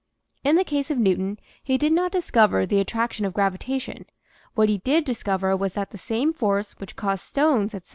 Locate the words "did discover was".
4.79-5.73